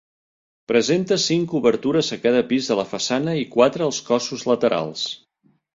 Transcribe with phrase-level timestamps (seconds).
[0.71, 5.11] Presenta cinc obertures a cada pis de la façana i quatre als cossos laterals.